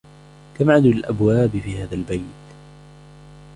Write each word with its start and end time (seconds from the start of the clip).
كم 0.57 0.71
عدد 0.71 0.85
الأبواب 0.85 1.49
في 1.57 1.83
هذا 1.83 1.95
البيت؟ 1.95 2.33